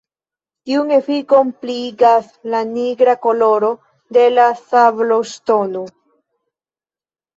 [0.69, 3.69] Tiun efikon pliigas la nigra koloro
[4.19, 5.85] de la sabloŝtono.